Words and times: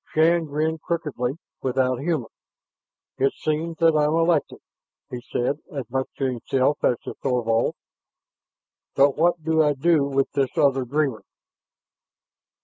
Shann 0.15 0.45
grinned 0.45 0.81
crookedly, 0.81 1.33
without 1.61 1.99
humor. 1.99 2.29
"It 3.19 3.33
seems 3.35 3.77
that 3.77 3.95
I'm 3.95 4.15
elected," 4.15 4.57
he 5.11 5.21
said 5.21 5.59
as 5.71 5.87
much 5.91 6.09
to 6.17 6.25
himself 6.25 6.83
as 6.83 6.97
to 7.03 7.13
Thorvald. 7.21 7.75
"But 8.95 9.15
what 9.15 9.43
do 9.43 9.61
I 9.61 9.73
do 9.73 10.05
with 10.05 10.31
this 10.31 10.57
other 10.57 10.85
dreamer?" 10.85 11.21